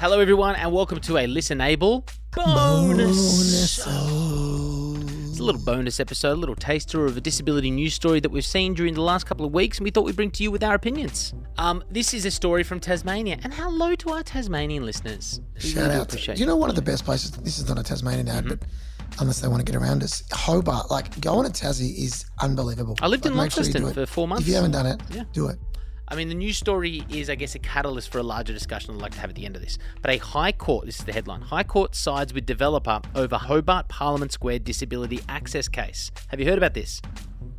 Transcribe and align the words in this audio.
Hello, 0.00 0.18
everyone, 0.18 0.56
and 0.56 0.72
welcome 0.72 0.98
to 1.00 1.18
a 1.18 1.26
Listenable 1.26 2.08
bonus. 2.34 3.52
It's 3.78 5.38
a 5.38 5.42
little 5.42 5.60
bonus 5.60 6.00
episode, 6.00 6.32
a 6.32 6.36
little 6.36 6.54
taster 6.56 7.04
of 7.04 7.16
a 7.16 7.20
disability 7.20 7.70
news 7.70 7.92
story 7.94 8.18
that 8.20 8.30
we've 8.30 8.44
seen 8.44 8.72
during 8.74 8.94
the 8.94 9.02
last 9.02 9.26
couple 9.26 9.44
of 9.44 9.52
weeks, 9.52 9.78
and 9.78 9.84
we 9.84 9.90
thought 9.90 10.04
we'd 10.06 10.16
bring 10.16 10.30
to 10.32 10.42
you 10.42 10.50
with 10.50 10.64
our 10.64 10.74
opinions. 10.74 11.34
Um, 11.58 11.84
this 11.90 12.14
is 12.14 12.24
a 12.24 12.30
story 12.30 12.62
from 12.62 12.80
Tasmania, 12.80 13.38
and 13.42 13.52
hello 13.52 13.94
to 13.96 14.10
our 14.10 14.22
Tasmanian 14.22 14.84
listeners. 14.86 15.40
We 15.54 15.60
Shout 15.60 15.82
really 15.84 15.94
out. 15.96 16.08
To, 16.08 16.14
appreciate 16.14 16.34
do 16.36 16.40
you 16.40 16.46
know 16.46 16.56
one 16.56 16.70
of 16.70 16.76
the 16.76 16.82
best 16.82 17.04
places? 17.04 17.30
This 17.32 17.58
is 17.58 17.68
not 17.68 17.78
a 17.78 17.82
Tasmanian 17.82 18.28
ad, 18.28 18.44
Mm-hmm. 18.46 18.54
but 18.54 19.20
unless 19.20 19.40
they 19.40 19.48
want 19.48 19.64
to 19.64 19.70
get 19.70 19.78
around 19.80 20.02
us, 20.02 20.22
Hobart. 20.32 20.90
Like 20.90 21.20
going 21.20 21.50
to 21.50 21.52
Tassie 21.52 21.98
is 21.98 22.24
unbelievable. 22.40 22.96
I 23.02 23.06
lived 23.06 23.26
in 23.26 23.34
Like, 23.36 23.50
sure 23.52 23.64
you 23.64 23.72
Launceston 23.72 23.90
it. 23.90 23.94
for 23.94 24.10
four 24.10 24.26
months. 24.28 24.42
If 24.42 24.48
you 24.48 24.54
haven't 24.54 24.70
done 24.72 24.86
it, 24.86 25.00
Yeah. 25.10 25.24
do 25.32 25.48
it. 25.48 25.58
I 26.12 26.16
mean, 26.16 26.28
the 26.28 26.34
news 26.34 26.58
story 26.58 27.04
is, 27.08 27.30
I 27.30 27.36
guess, 27.36 27.54
a 27.54 27.60
catalyst 27.60 28.10
for 28.10 28.18
a 28.18 28.22
larger 28.24 28.52
discussion 28.52 28.92
I'd 28.92 29.00
like 29.00 29.12
to 29.12 29.20
have 29.20 29.30
at 29.30 29.36
the 29.36 29.46
end 29.46 29.54
of 29.54 29.62
this. 29.62 29.78
But 30.02 30.10
a 30.10 30.16
High 30.16 30.50
Court, 30.50 30.86
this 30.86 30.98
is 30.98 31.04
the 31.04 31.12
headline 31.12 31.40
High 31.40 31.62
Court 31.62 31.94
sides 31.94 32.34
with 32.34 32.46
developer 32.46 33.00
over 33.14 33.36
Hobart 33.36 33.86
Parliament 33.86 34.32
Square 34.32 34.60
disability 34.60 35.20
access 35.28 35.68
case. 35.68 36.10
Have 36.26 36.40
you 36.40 36.46
heard 36.46 36.58
about 36.58 36.74
this? 36.74 37.00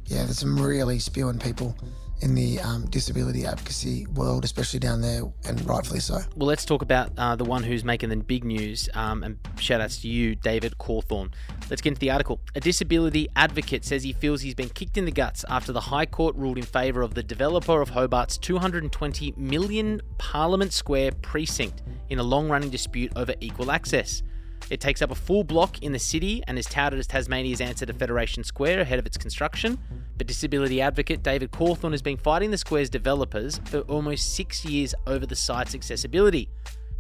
Yeah, 0.08 0.26
there's 0.26 0.40
some 0.40 0.60
really 0.62 1.00
spewing 1.00 1.40
people 1.40 1.78
in 2.22 2.36
the 2.36 2.60
um, 2.60 2.86
disability 2.86 3.46
advocacy 3.46 4.06
world, 4.08 4.46
especially 4.46 4.80
down 4.80 5.02
there, 5.02 5.24
and 5.46 5.68
rightfully 5.68 6.00
so. 6.00 6.20
Well, 6.36 6.48
let's 6.48 6.66
talk 6.66 6.82
about 6.82 7.12
uh, 7.18 7.36
the 7.36 7.44
one 7.44 7.64
who's 7.64 7.84
making 7.84 8.10
the 8.10 8.18
big 8.18 8.44
news. 8.44 8.90
Um, 8.94 9.24
and 9.24 9.38
shout 9.60 9.82
outs 9.82 10.02
to 10.02 10.08
you, 10.08 10.36
David 10.36 10.78
Cawthorne. 10.78 11.32
Let's 11.70 11.82
get 11.82 11.90
into 11.90 12.00
the 12.00 12.12
article. 12.12 12.40
A 12.56 12.60
disability 12.60 13.28
advocate 13.36 13.84
says 13.84 14.04
he 14.04 14.14
feels 14.14 14.42
he's 14.42 14.56
been 14.56 14.70
kicked 14.70 14.98
in 14.98 15.06
the 15.06 15.12
guts 15.12 15.44
after 15.50 15.72
the 15.72 15.82
High 15.82 16.06
Court 16.06 16.36
ruled 16.36 16.58
in 16.58 16.64
favour 16.64 17.02
of 17.02 17.14
the 17.14 17.24
developer 17.24 17.82
of 17.82 17.90
Hobart's 17.90 18.38
220 18.38 19.34
million 19.38 20.02
Parliament 20.18 20.74
Square 20.74 21.14
precinct 21.22 21.82
in 22.10 22.20
a 22.20 22.24
long 22.24 22.50
running 22.50 22.70
dispute 22.70 23.12
over 23.16 23.34
equal 23.40 23.72
access. 23.72 24.22
It 24.70 24.80
takes 24.80 25.02
up 25.02 25.12
a 25.12 25.16
full 25.16 25.44
block 25.44 25.82
in 25.82 25.92
the 25.92 26.00
city 26.00 26.44
and 26.48 26.58
is 26.58 26.66
touted 26.66 27.00
as 27.00 27.08
Tasmania's 27.08 27.62
answer 27.62 27.86
to 27.86 27.94
Federation 27.94 28.44
Square 28.44 28.80
ahead 28.80 29.00
of 29.00 29.06
its 29.06 29.18
construction. 29.18 29.78
But 30.22 30.28
disability 30.28 30.82
advocate 30.82 31.24
David 31.24 31.50
Cawthorne 31.50 31.94
has 31.94 32.04
been 32.04 32.16
fighting 32.16 32.52
the 32.52 32.58
square's 32.60 32.92
developers 32.92 33.60
for 33.66 33.80
almost 33.80 34.36
six 34.36 34.64
years 34.64 34.94
over 35.08 35.26
the 35.26 35.36
site's 35.36 35.74
accessibility. 35.74 36.48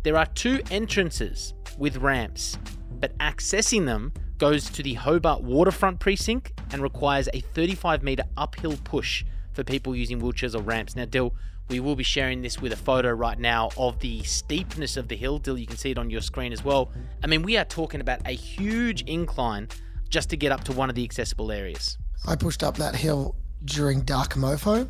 There 0.01 0.17
are 0.17 0.25
two 0.25 0.59
entrances 0.71 1.53
with 1.77 1.97
ramps, 1.97 2.57
but 2.99 3.15
accessing 3.19 3.85
them 3.85 4.11
goes 4.39 4.71
to 4.71 4.81
the 4.81 4.95
Hobart 4.95 5.43
waterfront 5.43 5.99
precinct 5.99 6.51
and 6.71 6.81
requires 6.81 7.29
a 7.31 7.41
35 7.41 8.01
metre 8.01 8.23
uphill 8.37 8.75
push 8.85 9.23
for 9.53 9.63
people 9.63 9.95
using 9.95 10.19
wheelchairs 10.19 10.55
or 10.55 10.63
ramps. 10.63 10.95
Now, 10.95 11.05
Dill, 11.05 11.35
we 11.69 11.79
will 11.79 11.95
be 11.95 12.03
sharing 12.03 12.41
this 12.41 12.59
with 12.59 12.73
a 12.73 12.75
photo 12.75 13.11
right 13.11 13.37
now 13.37 13.69
of 13.77 13.99
the 13.99 14.23
steepness 14.23 14.97
of 14.97 15.09
the 15.09 15.15
hill. 15.15 15.37
Dill, 15.37 15.59
you 15.59 15.67
can 15.67 15.77
see 15.77 15.91
it 15.91 15.99
on 15.99 16.09
your 16.09 16.21
screen 16.21 16.51
as 16.51 16.65
well. 16.65 16.91
I 17.23 17.27
mean, 17.27 17.43
we 17.43 17.55
are 17.57 17.65
talking 17.65 18.01
about 18.01 18.21
a 18.25 18.31
huge 18.31 19.03
incline 19.03 19.67
just 20.09 20.31
to 20.31 20.37
get 20.37 20.51
up 20.51 20.63
to 20.63 20.71
one 20.71 20.89
of 20.89 20.95
the 20.95 21.03
accessible 21.03 21.51
areas. 21.51 21.99
I 22.27 22.35
pushed 22.35 22.63
up 22.63 22.77
that 22.77 22.95
hill 22.95 23.35
during 23.65 24.01
Dark 24.01 24.33
Mofo. 24.33 24.87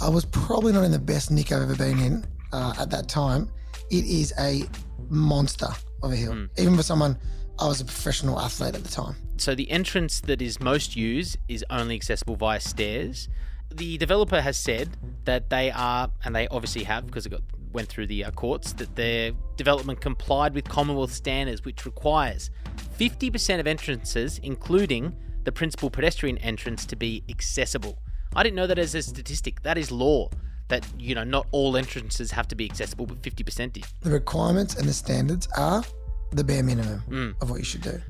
I 0.00 0.08
was 0.08 0.24
probably 0.24 0.72
not 0.72 0.84
in 0.84 0.92
the 0.92 0.98
best 0.98 1.30
nick 1.30 1.52
I've 1.52 1.62
ever 1.62 1.76
been 1.76 1.98
in 1.98 2.24
uh, 2.52 2.74
at 2.78 2.90
that 2.90 3.08
time. 3.08 3.50
It 3.90 4.04
is 4.04 4.32
a 4.38 4.62
monster 5.08 5.68
of 6.02 6.12
a 6.12 6.16
hill. 6.16 6.32
Hmm. 6.32 6.44
Even 6.58 6.76
for 6.76 6.82
someone, 6.82 7.18
I 7.58 7.66
was 7.66 7.80
a 7.80 7.84
professional 7.84 8.40
athlete 8.40 8.74
at 8.74 8.84
the 8.84 8.90
time. 8.90 9.16
So 9.36 9.54
the 9.54 9.70
entrance 9.70 10.20
that 10.20 10.40
is 10.42 10.60
most 10.60 10.96
used 10.96 11.38
is 11.48 11.64
only 11.70 11.94
accessible 11.96 12.36
via 12.36 12.60
stairs. 12.60 13.28
The 13.72 13.98
developer 13.98 14.40
has 14.40 14.56
said 14.56 14.96
that 15.24 15.50
they 15.50 15.70
are, 15.70 16.10
and 16.24 16.34
they 16.34 16.48
obviously 16.48 16.84
have 16.84 17.06
because 17.06 17.26
it 17.26 17.30
got, 17.30 17.42
went 17.72 17.88
through 17.88 18.06
the 18.06 18.24
uh, 18.24 18.30
courts, 18.32 18.72
that 18.74 18.96
their 18.96 19.32
development 19.56 20.00
complied 20.00 20.54
with 20.54 20.68
Commonwealth 20.68 21.12
standards, 21.12 21.64
which 21.64 21.86
requires 21.86 22.50
50% 22.98 23.60
of 23.60 23.66
entrances, 23.66 24.38
including 24.42 25.16
the 25.44 25.52
principal 25.52 25.90
pedestrian 25.90 26.38
entrance, 26.38 26.84
to 26.86 26.96
be 26.96 27.22
accessible. 27.28 27.98
I 28.34 28.42
didn't 28.42 28.56
know 28.56 28.66
that 28.66 28.78
as 28.78 28.94
a 28.94 29.02
statistic. 29.02 29.62
That 29.62 29.78
is 29.78 29.90
law. 29.90 30.28
That 30.68 30.86
you 30.98 31.14
know, 31.16 31.24
not 31.24 31.46
all 31.50 31.76
entrances 31.76 32.30
have 32.30 32.46
to 32.48 32.54
be 32.54 32.64
accessible, 32.64 33.06
but 33.06 33.20
50% 33.22 33.76
is. 33.76 33.84
The 34.02 34.10
requirements 34.10 34.76
and 34.76 34.88
the 34.88 34.92
standards 34.92 35.48
are 35.56 35.82
the 36.30 36.44
bare 36.44 36.62
minimum 36.62 37.00
Hmm. 37.00 37.30
of 37.40 37.50
what 37.50 37.58
you 37.58 37.64
should 37.64 37.82
do 37.82 38.00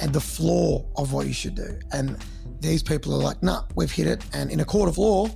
and 0.00 0.12
the 0.12 0.20
floor 0.20 0.86
of 0.96 1.12
what 1.12 1.26
you 1.26 1.34
should 1.34 1.54
do. 1.54 1.78
And 1.92 2.16
these 2.60 2.82
people 2.82 3.12
are 3.14 3.22
like, 3.22 3.42
nah, 3.42 3.64
we've 3.74 3.90
hit 3.90 4.06
it. 4.06 4.24
And 4.32 4.50
in 4.50 4.60
a 4.60 4.64
court 4.64 4.88
of 4.88 4.96
law, 4.96 5.28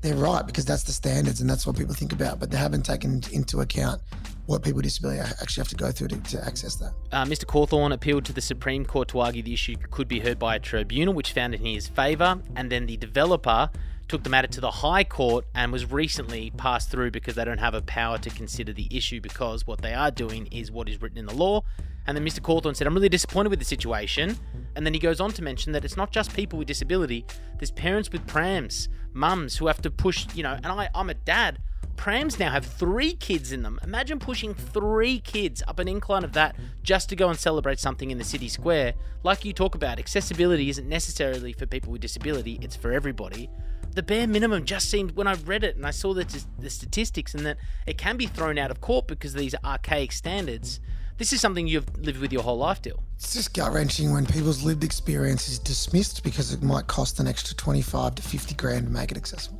they're 0.00 0.14
right 0.14 0.46
because 0.46 0.64
that's 0.64 0.84
the 0.84 0.92
standards 0.92 1.40
and 1.42 1.50
that's 1.50 1.66
what 1.66 1.76
people 1.76 1.94
think 1.94 2.12
about. 2.12 2.38
But 2.40 2.50
they 2.50 2.56
haven't 2.56 2.84
taken 2.86 3.20
into 3.32 3.60
account 3.60 4.00
what 4.48 4.62
people 4.62 4.76
with 4.76 4.84
disability 4.84 5.20
actually 5.20 5.60
have 5.60 5.68
to 5.68 5.76
go 5.76 5.92
through 5.92 6.08
to, 6.08 6.16
to 6.22 6.42
access 6.42 6.74
that. 6.76 6.94
Uh, 7.12 7.22
Mr. 7.26 7.44
Cawthorne 7.44 7.92
appealed 7.92 8.24
to 8.24 8.32
the 8.32 8.40
Supreme 8.40 8.82
Court 8.82 9.06
to 9.08 9.20
argue 9.20 9.42
the 9.42 9.52
issue 9.52 9.76
could 9.90 10.08
be 10.08 10.20
heard 10.20 10.38
by 10.38 10.56
a 10.56 10.58
tribunal, 10.58 11.12
which 11.12 11.34
found 11.34 11.54
in 11.54 11.62
his 11.62 11.86
favour, 11.86 12.40
and 12.56 12.72
then 12.72 12.86
the 12.86 12.96
developer 12.96 13.70
took 14.08 14.22
the 14.22 14.30
matter 14.30 14.48
to 14.48 14.62
the 14.62 14.70
High 14.70 15.04
Court 15.04 15.44
and 15.54 15.70
was 15.70 15.92
recently 15.92 16.50
passed 16.56 16.90
through 16.90 17.10
because 17.10 17.34
they 17.34 17.44
don't 17.44 17.58
have 17.58 17.74
a 17.74 17.82
power 17.82 18.16
to 18.16 18.30
consider 18.30 18.72
the 18.72 18.88
issue 18.90 19.20
because 19.20 19.66
what 19.66 19.82
they 19.82 19.92
are 19.92 20.10
doing 20.10 20.46
is 20.46 20.72
what 20.72 20.88
is 20.88 21.02
written 21.02 21.18
in 21.18 21.26
the 21.26 21.34
law. 21.34 21.62
And 22.06 22.16
then 22.16 22.24
Mr. 22.24 22.40
Cawthorne 22.40 22.74
said, 22.74 22.86
I'm 22.86 22.94
really 22.94 23.10
disappointed 23.10 23.50
with 23.50 23.58
the 23.58 23.66
situation. 23.66 24.38
And 24.76 24.86
then 24.86 24.94
he 24.94 24.98
goes 24.98 25.20
on 25.20 25.30
to 25.32 25.42
mention 25.42 25.72
that 25.72 25.84
it's 25.84 25.98
not 25.98 26.10
just 26.10 26.32
people 26.32 26.58
with 26.58 26.68
disability, 26.68 27.26
there's 27.58 27.70
parents 27.70 28.10
with 28.10 28.26
prams, 28.26 28.88
mums 29.12 29.58
who 29.58 29.66
have 29.66 29.82
to 29.82 29.90
push, 29.90 30.26
you 30.34 30.42
know, 30.42 30.54
and 30.54 30.66
I, 30.66 30.88
I'm 30.94 31.10
a 31.10 31.14
dad. 31.14 31.58
Prams 31.98 32.38
now 32.38 32.52
have 32.52 32.64
three 32.64 33.12
kids 33.14 33.50
in 33.50 33.62
them. 33.62 33.78
Imagine 33.82 34.20
pushing 34.20 34.54
three 34.54 35.18
kids 35.18 35.64
up 35.66 35.80
an 35.80 35.88
incline 35.88 36.22
of 36.22 36.32
that 36.32 36.54
just 36.82 37.08
to 37.08 37.16
go 37.16 37.28
and 37.28 37.38
celebrate 37.38 37.80
something 37.80 38.12
in 38.12 38.18
the 38.18 38.24
city 38.24 38.48
square. 38.48 38.94
Like 39.24 39.44
you 39.44 39.52
talk 39.52 39.74
about, 39.74 39.98
accessibility 39.98 40.70
isn't 40.70 40.88
necessarily 40.88 41.52
for 41.52 41.66
people 41.66 41.90
with 41.90 42.00
disability, 42.00 42.60
it's 42.62 42.76
for 42.76 42.92
everybody. 42.92 43.50
The 43.94 44.04
bare 44.04 44.28
minimum 44.28 44.64
just 44.64 44.88
seemed, 44.88 45.16
when 45.16 45.26
I 45.26 45.34
read 45.34 45.64
it 45.64 45.74
and 45.74 45.84
I 45.84 45.90
saw 45.90 46.14
the, 46.14 46.24
the 46.60 46.70
statistics, 46.70 47.34
and 47.34 47.44
that 47.44 47.58
it 47.84 47.98
can 47.98 48.16
be 48.16 48.26
thrown 48.26 48.58
out 48.58 48.70
of 48.70 48.80
court 48.80 49.08
because 49.08 49.34
these 49.34 49.56
archaic 49.64 50.12
standards. 50.12 50.78
This 51.18 51.32
is 51.32 51.40
something 51.40 51.66
you've 51.66 51.84
lived 51.98 52.20
with 52.20 52.32
your 52.32 52.42
whole 52.44 52.58
life, 52.58 52.80
Dill. 52.80 53.02
It's 53.16 53.34
just 53.34 53.52
gut 53.52 53.72
wrenching 53.72 54.12
when 54.12 54.24
people's 54.24 54.62
lived 54.62 54.84
experience 54.84 55.48
is 55.48 55.58
dismissed 55.58 56.22
because 56.22 56.52
it 56.52 56.62
might 56.62 56.86
cost 56.86 57.18
an 57.18 57.26
extra 57.26 57.56
25 57.56 58.14
to 58.14 58.22
50 58.22 58.54
grand 58.54 58.86
to 58.86 58.92
make 58.92 59.10
it 59.10 59.16
accessible. 59.16 59.58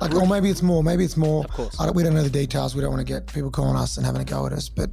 Like, 0.00 0.14
or 0.14 0.26
maybe 0.26 0.48
it's 0.48 0.62
more, 0.62 0.82
maybe 0.82 1.04
it's 1.04 1.18
more. 1.18 1.42
Mm. 1.42 1.44
Of 1.44 1.50
course. 1.52 1.76
I 1.80 1.84
don't, 1.84 1.94
we 1.94 2.02
don't 2.02 2.14
know 2.14 2.22
the 2.22 2.30
details. 2.30 2.74
We 2.74 2.80
don't 2.80 2.90
want 2.90 3.06
to 3.06 3.12
get 3.12 3.26
people 3.26 3.50
calling 3.50 3.76
us 3.76 3.98
and 3.98 4.06
having 4.06 4.22
a 4.22 4.24
go 4.24 4.46
at 4.46 4.52
us. 4.54 4.70
But 4.70 4.92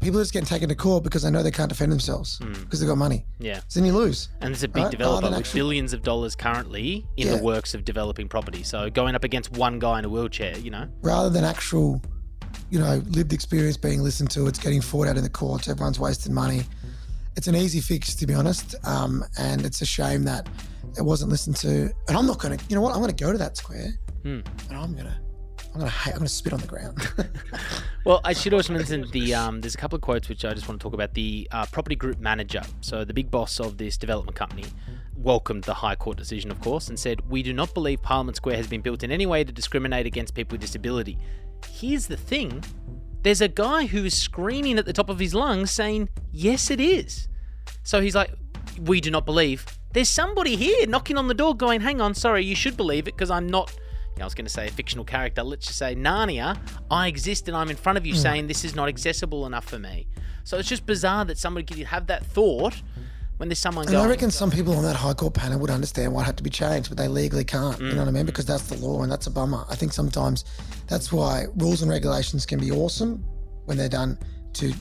people 0.00 0.18
are 0.18 0.22
just 0.22 0.32
getting 0.32 0.48
taken 0.48 0.68
to 0.68 0.74
court 0.74 1.04
because 1.04 1.22
they 1.22 1.30
know 1.30 1.44
they 1.44 1.52
can't 1.52 1.68
defend 1.68 1.92
themselves 1.92 2.40
Mm. 2.40 2.58
because 2.64 2.80
they've 2.80 2.88
got 2.88 2.98
money. 2.98 3.24
Yeah. 3.38 3.60
So 3.68 3.78
then 3.78 3.86
you 3.86 3.92
lose. 3.96 4.30
And 4.40 4.52
it's 4.52 4.64
a 4.64 4.68
big 4.68 4.82
Right? 4.82 4.90
developer 4.90 5.26
Rather 5.26 5.36
with 5.36 5.46
actually- 5.46 5.60
billions 5.60 5.92
of 5.92 6.02
dollars 6.02 6.34
currently 6.34 7.06
in 7.16 7.28
Yeah. 7.28 7.36
the 7.36 7.42
works 7.44 7.72
of 7.74 7.84
developing 7.84 8.26
property. 8.28 8.64
So 8.64 8.90
going 8.90 9.14
up 9.14 9.22
against 9.22 9.52
one 9.52 9.78
guy 9.78 10.00
in 10.00 10.04
a 10.04 10.08
wheelchair, 10.08 10.58
you 10.58 10.72
know? 10.72 10.88
Rather 11.02 11.30
than 11.30 11.44
actual, 11.44 12.02
you 12.70 12.78
know, 12.78 13.02
lived 13.08 13.32
experience 13.32 13.76
being 13.76 14.02
listened 14.02 14.30
to, 14.32 14.46
it's 14.46 14.58
getting 14.58 14.80
fought 14.80 15.08
out 15.08 15.16
in 15.16 15.22
the 15.22 15.30
courts. 15.30 15.68
Everyone's 15.68 15.98
wasting 16.00 16.32
money. 16.32 16.62
It's 17.36 17.46
an 17.46 17.56
easy 17.56 17.80
fix, 17.80 18.14
to 18.16 18.26
be 18.26 18.34
honest. 18.34 18.74
Um, 18.84 19.24
and 19.38 19.64
it's 19.64 19.80
a 19.82 19.86
shame 19.86 20.24
that 20.24 20.48
it 20.96 21.02
wasn't 21.02 21.30
listened 21.30 21.56
to. 21.56 21.90
And 22.08 22.16
I'm 22.16 22.26
not 22.26 22.38
going 22.38 22.56
to, 22.56 22.64
you 22.68 22.76
know 22.76 22.82
what? 22.82 22.92
I'm 22.92 23.00
going 23.00 23.14
to 23.14 23.24
go 23.24 23.32
to 23.32 23.38
that 23.38 23.56
square 23.56 23.92
Hmm. 24.22 24.40
and 24.68 24.76
I'm 24.76 24.92
going 24.92 25.06
to. 25.06 25.16
I'm 25.72 25.78
gonna 25.78 25.90
hate, 25.90 26.14
I'm 26.14 26.18
gonna 26.18 26.28
spit 26.28 26.52
on 26.52 26.58
the 26.58 26.66
ground. 26.66 26.98
Well, 28.04 28.20
I 28.24 28.32
should 28.32 28.54
also 28.54 28.72
mention 28.72 29.04
the 29.12 29.34
um, 29.34 29.60
there's 29.60 29.74
a 29.74 29.78
couple 29.78 29.94
of 29.94 30.02
quotes 30.02 30.28
which 30.28 30.44
I 30.44 30.54
just 30.54 30.66
want 30.66 30.80
to 30.80 30.82
talk 30.82 30.94
about. 30.94 31.12
The 31.12 31.46
uh, 31.52 31.66
property 31.66 31.94
group 31.94 32.18
manager, 32.18 32.62
so 32.80 33.04
the 33.04 33.12
big 33.12 33.30
boss 33.30 33.60
of 33.60 33.76
this 33.76 33.98
development 33.98 34.36
company, 34.36 34.64
welcomed 35.16 35.64
the 35.64 35.74
High 35.74 35.96
Court 35.96 36.16
decision, 36.16 36.50
of 36.50 36.60
course, 36.60 36.88
and 36.88 36.98
said, 36.98 37.20
"We 37.30 37.42
do 37.42 37.52
not 37.52 37.74
believe 37.74 38.00
Parliament 38.02 38.36
Square 38.36 38.56
has 38.56 38.66
been 38.66 38.80
built 38.80 39.02
in 39.04 39.12
any 39.12 39.26
way 39.26 39.44
to 39.44 39.52
discriminate 39.52 40.06
against 40.06 40.34
people 40.34 40.54
with 40.54 40.62
disability." 40.62 41.18
Here's 41.66 42.06
the 42.06 42.16
thing: 42.16 42.64
there's 43.22 43.40
a 43.40 43.48
guy 43.48 43.86
who 43.86 44.04
is 44.04 44.14
screaming 44.14 44.78
at 44.78 44.86
the 44.86 44.92
top 44.92 45.08
of 45.08 45.18
his 45.18 45.34
lungs 45.34 45.70
saying, 45.70 46.08
"Yes, 46.32 46.70
it 46.70 46.80
is." 46.80 47.28
So 47.82 48.00
he's 48.00 48.14
like, 48.14 48.32
"We 48.80 49.00
do 49.00 49.10
not 49.10 49.26
believe." 49.26 49.66
There's 49.92 50.08
somebody 50.08 50.56
here 50.56 50.86
knocking 50.86 51.18
on 51.18 51.28
the 51.28 51.34
door, 51.34 51.56
going, 51.56 51.80
"Hang 51.80 52.00
on, 52.00 52.14
sorry, 52.14 52.44
you 52.44 52.54
should 52.54 52.76
believe 52.76 53.08
it 53.08 53.16
because 53.16 53.30
I'm 53.30 53.46
not." 53.46 53.76
I 54.20 54.24
was 54.24 54.34
going 54.34 54.44
to 54.44 54.52
say 54.52 54.66
a 54.66 54.70
fictional 54.70 55.04
character. 55.04 55.42
Let's 55.42 55.66
just 55.66 55.78
say 55.78 55.94
Narnia. 55.94 56.58
I 56.90 57.08
exist 57.08 57.48
and 57.48 57.56
I'm 57.56 57.70
in 57.70 57.76
front 57.76 57.96
of 57.96 58.04
you 58.04 58.12
hmm. 58.12 58.18
saying 58.18 58.46
this 58.48 58.64
is 58.64 58.74
not 58.74 58.88
accessible 58.88 59.46
enough 59.46 59.64
for 59.64 59.78
me. 59.78 60.08
So 60.44 60.58
it's 60.58 60.68
just 60.68 60.84
bizarre 60.84 61.24
that 61.24 61.38
somebody 61.38 61.64
could 61.64 61.78
have 61.86 62.06
that 62.08 62.26
thought 62.26 62.82
when 63.40 63.48
there's 63.48 63.58
someone 63.58 63.86
And 63.86 63.92
going. 63.92 64.04
I 64.04 64.08
reckon 64.10 64.30
some 64.30 64.50
people 64.50 64.76
on 64.76 64.82
that 64.82 64.96
High 64.96 65.14
Court 65.14 65.32
panel 65.32 65.58
would 65.60 65.70
understand 65.70 66.12
what 66.12 66.26
had 66.26 66.36
to 66.36 66.42
be 66.42 66.50
changed, 66.50 66.90
but 66.90 66.98
they 66.98 67.08
legally 67.08 67.42
can't. 67.42 67.80
You 67.80 67.92
know 67.92 68.00
what 68.00 68.08
I 68.08 68.10
mean? 68.10 68.26
Because 68.26 68.44
that's 68.44 68.64
the 68.64 68.76
law, 68.76 69.02
and 69.02 69.10
that's 69.10 69.28
a 69.28 69.30
bummer. 69.30 69.64
I 69.70 69.76
think 69.76 69.94
sometimes 69.94 70.44
that's 70.86 71.10
why 71.10 71.46
rules 71.56 71.80
and 71.80 71.90
regulations 71.90 72.44
can 72.44 72.60
be 72.60 72.70
awesome 72.70 73.24
when 73.64 73.78
they're 73.78 73.88
done 73.88 74.18
to 74.52 74.74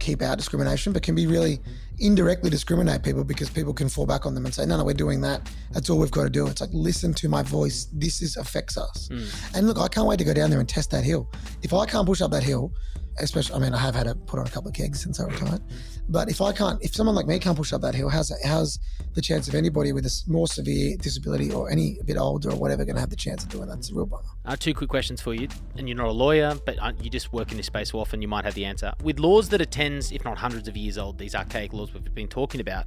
keep 0.00 0.22
out 0.22 0.38
discrimination, 0.38 0.92
but 0.92 1.04
can 1.04 1.14
be 1.14 1.28
really 1.28 1.60
indirectly 2.00 2.50
discriminate 2.50 3.04
people 3.04 3.22
because 3.22 3.48
people 3.48 3.72
can 3.72 3.88
fall 3.88 4.06
back 4.06 4.26
on 4.26 4.34
them 4.34 4.44
and 4.44 4.52
say, 4.52 4.66
no, 4.66 4.76
no, 4.76 4.84
we're 4.84 4.92
doing 4.92 5.20
that. 5.20 5.48
That's 5.70 5.88
all 5.88 6.00
we've 6.00 6.10
got 6.10 6.24
to 6.24 6.30
do. 6.30 6.48
It's 6.48 6.60
like, 6.60 6.70
listen 6.72 7.14
to 7.14 7.28
my 7.28 7.44
voice. 7.44 7.86
This 7.92 8.22
is 8.22 8.36
affects 8.36 8.76
us. 8.76 9.08
Mm. 9.12 9.56
And 9.56 9.68
look, 9.68 9.78
I 9.78 9.86
can't 9.86 10.08
wait 10.08 10.18
to 10.18 10.24
go 10.24 10.34
down 10.34 10.50
there 10.50 10.58
and 10.58 10.68
test 10.68 10.90
that 10.90 11.04
hill. 11.04 11.30
If 11.62 11.72
I 11.72 11.86
can't 11.86 12.06
push 12.06 12.22
up 12.22 12.32
that 12.32 12.42
hill, 12.42 12.72
especially, 13.18 13.56
I 13.56 13.58
mean, 13.58 13.74
I 13.74 13.78
have 13.78 13.94
had 13.94 14.06
to 14.06 14.14
put 14.14 14.38
on 14.38 14.46
a 14.46 14.50
couple 14.50 14.68
of 14.68 14.74
kegs 14.74 15.02
since 15.02 15.20
I 15.20 15.24
retired. 15.24 15.62
But 16.08 16.28
if 16.28 16.40
I 16.40 16.52
can't, 16.52 16.82
if 16.82 16.94
someone 16.94 17.14
like 17.14 17.26
me 17.26 17.38
can't 17.38 17.56
push 17.56 17.72
up 17.72 17.82
that 17.82 17.94
hill, 17.94 18.08
how's 18.08 18.32
how's 18.44 18.78
the 19.14 19.20
chance 19.20 19.48
of 19.48 19.54
anybody 19.54 19.92
with 19.92 20.06
a 20.06 20.22
more 20.26 20.46
severe 20.46 20.96
disability 20.96 21.52
or 21.52 21.70
any 21.70 21.98
bit 22.04 22.16
older 22.16 22.50
or 22.50 22.56
whatever 22.56 22.84
going 22.84 22.96
to 22.96 23.00
have 23.00 23.10
the 23.10 23.16
chance 23.16 23.44
of 23.44 23.48
doing 23.50 23.68
that? 23.68 23.78
It's 23.78 23.90
a 23.90 23.94
real 23.94 24.06
bummer. 24.06 24.22
Uh, 24.44 24.56
two 24.56 24.74
quick 24.74 24.90
questions 24.90 25.20
for 25.20 25.34
you, 25.34 25.48
and 25.76 25.88
you're 25.88 25.96
not 25.96 26.08
a 26.08 26.12
lawyer, 26.12 26.56
but 26.66 26.76
you 27.04 27.10
just 27.10 27.32
work 27.32 27.50
in 27.50 27.56
this 27.56 27.66
space 27.66 27.90
so 27.90 28.00
often, 28.00 28.22
you 28.22 28.28
might 28.28 28.44
have 28.44 28.54
the 28.54 28.64
answer. 28.64 28.92
With 29.02 29.18
laws 29.20 29.48
that 29.50 29.60
are 29.60 29.66
tens, 29.66 30.10
if 30.12 30.24
not 30.24 30.38
hundreds 30.38 30.66
of 30.66 30.76
years 30.76 30.98
old, 30.98 31.18
these 31.18 31.34
archaic 31.34 31.72
laws 31.72 31.92
we've 31.92 32.14
been 32.14 32.28
talking 32.28 32.60
about, 32.60 32.86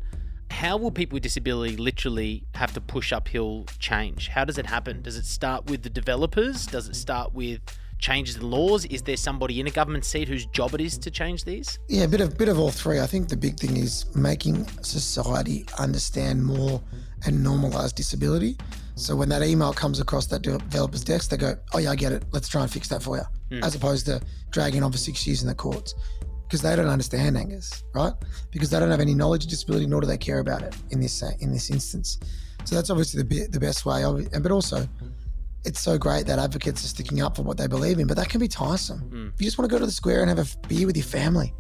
how 0.50 0.78
will 0.78 0.92
people 0.92 1.16
with 1.16 1.24
disability 1.24 1.78
literally 1.78 2.44
have 2.56 2.74
to 2.74 2.82
push 2.82 3.12
uphill 3.12 3.66
change? 3.80 4.28
How 4.30 4.46
does 4.46 4.58
it 4.58 4.66
happen? 4.66 5.02
Does 5.02 5.18
it 5.18 5.26
start 5.26 5.70
with 5.70 5.82
the 5.84 5.90
developers? 5.90 6.66
Does 6.66 6.88
it 6.88 6.96
start 6.96 7.34
with 7.34 7.60
changes 8.04 8.36
in 8.36 8.52
laws? 8.52 8.86
Is 8.86 9.02
there 9.02 9.18
somebody 9.18 9.60
in 9.62 9.68
a 9.68 9.72
government 9.72 10.04
seat 10.04 10.28
whose 10.28 10.46
job 10.48 10.74
it 10.76 10.82
is 10.82 10.98
to 11.00 11.10
change 11.10 11.46
these? 11.46 11.80
Yeah, 11.88 12.04
a 12.04 12.08
bit 12.08 12.22
of 12.22 12.38
bit 12.38 12.50
of 12.50 12.60
all 12.60 12.70
three. 12.70 13.00
I 13.00 13.08
think 13.08 13.30
the 13.30 13.38
big 13.38 13.58
thing 13.58 13.78
is 13.78 14.06
making 14.16 14.68
society 14.82 15.66
understand 15.80 16.44
more 16.44 16.82
and 17.26 17.44
normalize 17.44 17.96
disability. 17.96 18.58
So 18.96 19.16
when 19.16 19.30
that 19.30 19.42
email 19.42 19.74
comes 19.74 20.00
across 20.00 20.28
that 20.28 20.42
developer's 20.44 21.04
desk, 21.04 21.30
they 21.32 21.38
go, 21.38 21.56
"Oh 21.74 21.80
yeah, 21.80 21.92
I 21.92 21.96
get 21.96 22.12
it. 22.12 22.26
Let's 22.32 22.50
try 22.50 22.62
and 22.62 22.70
fix 22.70 22.90
that 22.90 23.02
for 23.02 23.18
you," 23.18 23.60
as 23.64 23.74
opposed 23.74 24.06
to 24.08 24.22
dragging 24.52 24.84
on 24.84 24.92
for 24.92 24.98
six 24.98 25.26
years 25.26 25.42
in 25.42 25.48
the 25.48 25.56
courts 25.56 25.96
because 26.44 26.62
they 26.62 26.76
don't 26.76 26.94
understand 26.98 27.36
Angus, 27.38 27.84
right? 27.96 28.14
Because 28.52 28.70
they 28.70 28.80
don't 28.80 28.92
have 28.92 29.00
any 29.00 29.16
knowledge 29.16 29.46
of 29.46 29.50
disability, 29.50 29.88
nor 29.88 30.02
do 30.02 30.08
they 30.08 30.18
care 30.18 30.40
about 30.40 30.62
it 30.62 30.76
in 30.92 31.00
this 31.00 31.24
uh, 31.24 31.32
in 31.40 31.52
this 31.52 31.72
instance. 31.72 32.20
So 32.66 32.76
that's 32.76 32.90
obviously 32.90 33.24
the 33.24 33.48
the 33.48 33.60
best 33.60 33.86
way. 33.86 34.04
Of 34.04 34.30
but 34.44 34.52
also, 34.52 34.88
it's 35.66 35.80
so 35.80 35.98
great 35.98 36.26
that 36.28 36.40
advocates 36.40 36.84
are 36.84 36.88
sticking 36.88 37.22
up 37.22 37.36
for 37.36 37.44
what 37.44 37.58
they 37.58 37.68
believe 37.68 38.00
in, 38.00 38.08
but 38.08 38.18
that 38.18 38.30
can 38.30 38.40
be 38.40 38.48
tiresome. 38.48 39.10
If 39.34 39.42
you 39.42 39.46
just 39.46 39.58
want 39.58 39.70
to 39.70 39.74
go 39.74 39.80
to 39.80 39.86
the 39.86 39.92
square 39.92 40.22
and 40.22 40.30
have 40.30 40.40
a 40.40 40.68
beer 40.68 40.86
with 40.86 40.98
your 40.98 41.06
family, 41.06 41.54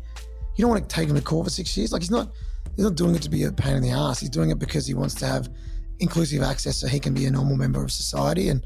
you 0.55 0.61
don't 0.61 0.69
want 0.69 0.88
to 0.88 0.95
take 0.95 1.09
him 1.09 1.15
to 1.15 1.21
court 1.21 1.45
for 1.45 1.50
six 1.50 1.75
years. 1.77 1.91
Like 1.91 2.01
he's 2.01 2.11
not 2.11 2.31
he's 2.75 2.85
not 2.85 2.95
doing 2.95 3.15
it 3.15 3.21
to 3.23 3.29
be 3.29 3.44
a 3.44 3.51
pain 3.51 3.75
in 3.75 3.81
the 3.81 3.91
ass. 3.91 4.19
He's 4.19 4.29
doing 4.29 4.50
it 4.50 4.59
because 4.59 4.85
he 4.85 4.94
wants 4.94 5.15
to 5.15 5.25
have 5.25 5.50
inclusive 6.00 6.44
access 6.44 6.77
so 6.77 6.88
he 6.88 7.00
can 7.00 7.13
be 7.13 7.25
a 7.25 7.31
normal 7.31 7.55
member 7.55 7.83
of 7.83 7.91
society. 7.91 8.50
And 8.50 8.63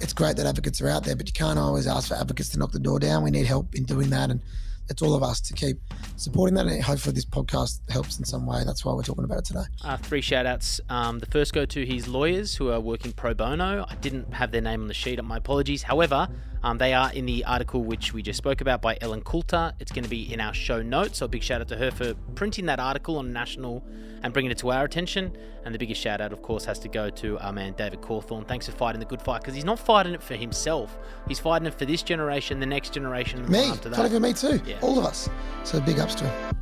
it's 0.00 0.12
great 0.12 0.36
that 0.36 0.46
advocates 0.46 0.80
are 0.80 0.88
out 0.88 1.04
there, 1.04 1.16
but 1.16 1.26
you 1.26 1.32
can't 1.32 1.58
always 1.58 1.86
ask 1.86 2.08
for 2.08 2.14
advocates 2.14 2.48
to 2.50 2.58
knock 2.58 2.72
the 2.72 2.78
door 2.78 2.98
down. 2.98 3.22
We 3.22 3.30
need 3.30 3.46
help 3.46 3.74
in 3.74 3.84
doing 3.84 4.10
that. 4.10 4.30
And 4.30 4.42
it's 4.90 5.02
all 5.02 5.14
of 5.14 5.22
us 5.22 5.40
to 5.40 5.54
keep 5.54 5.78
supporting 6.16 6.54
that. 6.56 6.66
And 6.66 6.82
hopefully 6.82 7.14
this 7.14 7.24
podcast 7.24 7.80
helps 7.90 8.18
in 8.18 8.24
some 8.24 8.44
way. 8.44 8.62
That's 8.64 8.84
why 8.84 8.92
we're 8.92 9.02
talking 9.02 9.24
about 9.24 9.38
it 9.38 9.44
today. 9.46 9.64
Uh, 9.82 9.96
three 9.96 10.20
shout 10.20 10.46
outs. 10.46 10.80
Um, 10.88 11.20
the 11.20 11.26
first 11.26 11.52
go 11.52 11.64
to 11.64 11.86
his 11.86 12.08
lawyers 12.08 12.56
who 12.56 12.70
are 12.70 12.80
working 12.80 13.12
pro 13.12 13.32
bono. 13.32 13.86
I 13.88 13.94
didn't 13.96 14.34
have 14.34 14.50
their 14.50 14.60
name 14.60 14.82
on 14.82 14.88
the 14.88 14.94
sheet, 14.94 15.22
my 15.24 15.38
apologies. 15.38 15.84
However, 15.84 16.28
um, 16.62 16.78
they 16.78 16.92
are 16.92 17.12
in 17.12 17.26
the 17.26 17.44
article 17.44 17.82
which 17.82 18.12
we 18.12 18.22
just 18.22 18.36
spoke 18.36 18.60
about 18.60 18.82
by 18.82 18.98
Ellen 19.00 19.22
Coulter. 19.22 19.72
It's 19.80 19.92
going 19.92 20.04
to 20.04 20.10
be 20.10 20.32
in 20.32 20.40
our 20.40 20.52
show 20.54 20.82
notes, 20.82 21.18
so 21.18 21.26
a 21.26 21.28
big 21.28 21.42
shout 21.42 21.60
out 21.60 21.68
to 21.68 21.76
her 21.76 21.90
for 21.90 22.14
printing 22.34 22.66
that 22.66 22.78
article 22.78 23.18
on 23.18 23.32
national 23.32 23.82
and 24.22 24.32
bringing 24.32 24.50
it 24.50 24.58
to 24.58 24.70
our 24.70 24.84
attention. 24.84 25.36
And 25.64 25.74
the 25.74 25.78
biggest 25.78 26.00
shout 26.00 26.20
out, 26.20 26.32
of 26.32 26.42
course, 26.42 26.64
has 26.66 26.78
to 26.80 26.88
go 26.88 27.10
to 27.10 27.38
our 27.38 27.52
man 27.52 27.74
David 27.76 28.00
Cawthorn. 28.02 28.46
Thanks 28.46 28.66
for 28.66 28.72
fighting 28.72 28.98
the 29.00 29.06
good 29.06 29.22
fight 29.22 29.40
because 29.40 29.54
he's 29.54 29.64
not 29.64 29.78
fighting 29.78 30.12
it 30.14 30.22
for 30.22 30.34
himself. 30.36 30.96
He's 31.28 31.38
fighting 31.38 31.66
it 31.66 31.74
for 31.74 31.84
this 31.86 32.02
generation, 32.02 32.60
the 32.60 32.66
next 32.66 32.92
generation, 32.92 33.40
and 33.40 33.48
Me, 33.48 33.64
after 33.64 33.88
that. 33.88 33.96
fighting 33.96 34.12
for 34.12 34.20
me 34.20 34.32
too. 34.32 34.60
Yeah. 34.66 34.78
All 34.82 34.98
of 34.98 35.04
us. 35.04 35.28
So 35.64 35.80
big 35.80 35.98
ups 35.98 36.14
to 36.16 36.24
him. 36.28 36.59